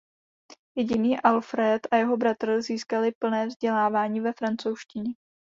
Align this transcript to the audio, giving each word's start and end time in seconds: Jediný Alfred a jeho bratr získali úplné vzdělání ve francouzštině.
Jediný 0.75 1.19
Alfred 1.19 1.87
a 1.91 1.95
jeho 1.95 2.17
bratr 2.17 2.61
získali 2.61 3.13
úplné 3.13 3.47
vzdělání 3.47 4.21
ve 4.21 4.33
francouzštině. 4.33 5.13